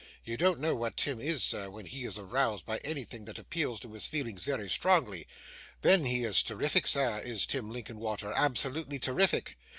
You 0.23 0.35
don't 0.35 0.59
know 0.59 0.73
what 0.73 0.97
Tim 0.97 1.19
is, 1.19 1.43
sir, 1.43 1.69
when 1.69 1.85
he 1.85 2.05
is 2.05 2.17
aroused 2.17 2.65
by 2.65 2.77
anything 2.79 3.25
that 3.25 3.37
appeals 3.37 3.79
to 3.81 3.93
his 3.93 4.07
feelings 4.07 4.45
very 4.45 4.67
strongly; 4.67 5.27
then 5.83 6.05
he 6.05 6.23
is 6.23 6.41
terrific, 6.41 6.87
sir, 6.87 7.19
is 7.19 7.45
Tim 7.45 7.69
Linkinwater, 7.69 8.33
absolutely 8.35 8.97
terrific. 8.97 9.59